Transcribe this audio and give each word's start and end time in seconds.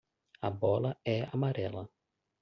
A 0.47 0.49
bola 0.61 0.91
é 1.15 1.17
amarela. 1.35 1.83